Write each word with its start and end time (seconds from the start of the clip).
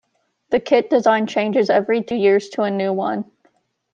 The 0.49 0.59
kit 0.59 0.89
design 0.89 1.27
changes 1.27 1.69
every 1.69 2.01
two 2.01 2.15
years 2.15 2.49
to 2.53 2.63
a 2.63 2.71
new 2.71 2.91
one. 2.91 3.25